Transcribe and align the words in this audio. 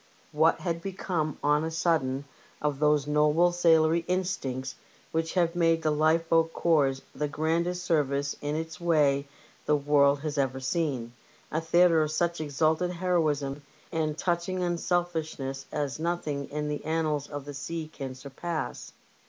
What 0.31 0.61
had 0.61 0.81
become 0.81 1.37
on 1.43 1.63
a 1.63 1.69
sudden 1.69 2.25
of 2.59 2.79
those 2.79 3.05
noble 3.05 3.51
sailorly 3.51 4.03
instincts 4.07 4.73
which 5.11 5.35
have 5.35 5.55
made 5.55 5.83
the 5.83 5.91
lifeboat 5.91 6.53
corps 6.53 7.01
the 7.13 7.27
grandest 7.27 7.83
service 7.85 8.35
in 8.41 8.55
its 8.55 8.81
way 8.81 9.27
the 9.67 9.75
world 9.75 10.21
has 10.21 10.39
ever 10.39 10.59
seen— 10.59 11.13
a 11.51 11.61
theatre 11.61 12.01
of 12.01 12.09
such 12.11 12.41
exalted 12.41 12.89
heroism 12.89 13.61
and 13.91 14.17
touching 14.17 14.63
unselfishness 14.63 15.67
as 15.71 15.99
nothing 15.99 16.49
in 16.49 16.67
the 16.67 16.83
annals 16.83 17.27
of 17.27 17.45
the 17.45 17.53
sea 17.53 17.87
can 17.87 18.15
surpass? 18.15 18.93